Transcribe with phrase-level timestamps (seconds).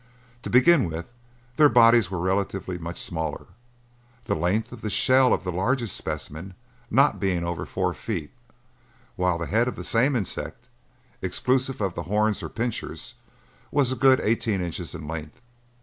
[0.41, 1.13] To begin with,
[1.57, 3.45] their bodies were relatively much smaller,
[4.25, 6.55] the length of shell of the largest specimen
[6.89, 8.31] not being over four feet,
[9.15, 10.65] while the head of the same insect,
[11.21, 13.13] exclusive of the horns or pinchers,
[13.69, 15.39] was a good eighteen inches in length.